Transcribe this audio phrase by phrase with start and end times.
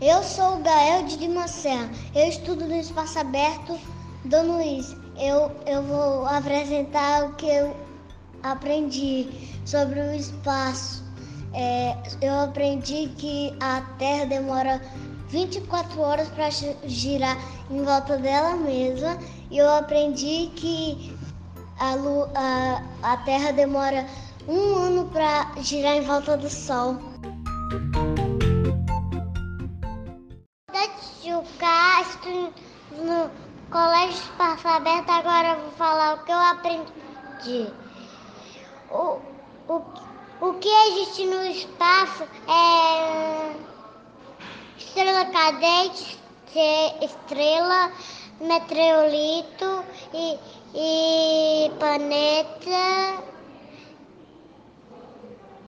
[0.00, 1.88] Eu sou o Gael de Lima Serra.
[2.14, 3.80] Eu estudo no Espaço Aberto
[4.26, 4.94] Dom Luiz.
[5.16, 7.74] Eu, eu vou apresentar o que eu
[8.42, 9.26] aprendi
[9.64, 11.02] sobre o espaço.
[11.54, 14.82] É, eu aprendi que a Terra demora
[15.30, 16.50] 24 horas para
[16.84, 17.38] girar
[17.70, 19.16] em volta dela mesma.
[19.50, 21.16] E eu aprendi que
[21.80, 21.94] a,
[22.34, 24.06] a, a Terra demora
[24.46, 26.98] um ano para girar em volta do Sol.
[30.96, 32.52] Tio Castro,
[32.90, 33.30] no
[33.70, 37.72] Colégio Espaço Aberto, agora eu vou falar o que eu aprendi.
[38.90, 39.20] O,
[39.68, 39.82] o,
[40.40, 43.56] o que existe no espaço é
[44.78, 46.18] estrela cadente,
[47.02, 47.92] estrela,
[48.40, 49.84] meteorito
[50.14, 50.38] e,
[50.74, 53.35] e planeta